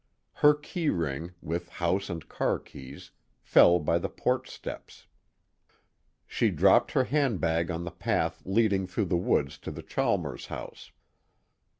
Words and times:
Her 0.33 0.55
key 0.55 0.89
ring, 0.89 1.33
with 1.43 1.69
house 1.69 2.09
and 2.09 2.27
car 2.27 2.57
keys, 2.57 3.11
fell 3.43 3.77
by 3.77 3.99
the 3.99 4.09
porch 4.09 4.49
steps. 4.49 5.05
She 6.25 6.49
dropped 6.49 6.93
her 6.93 7.03
handbag 7.03 7.69
on 7.69 7.83
the 7.83 7.91
path 7.91 8.41
leading 8.43 8.87
through 8.87 9.05
the 9.13 9.15
woods 9.15 9.59
to 9.59 9.69
the 9.69 9.83
Chalmers 9.83 10.47
house. 10.47 10.91